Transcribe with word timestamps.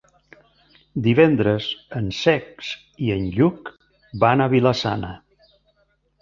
Divendres 1.07 1.67
en 1.99 2.07
Cesc 2.19 2.71
i 3.09 3.13
en 3.17 3.29
Lluc 3.37 3.71
van 4.25 4.43
a 4.47 4.49
Vila-sana. 4.55 5.13